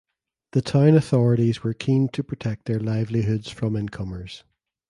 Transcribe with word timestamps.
The 0.53 0.63
town 0.63 0.95
authorities 0.97 1.61
were 1.61 1.75
keen 1.75 2.07
to 2.13 2.23
protect 2.23 2.65
their 2.65 2.79
livelihoods 2.79 3.51
from 3.51 3.75
incomers. 3.75 4.43